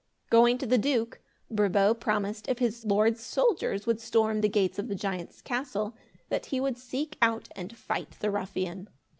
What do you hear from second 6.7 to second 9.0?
seek out and fight the ruffian.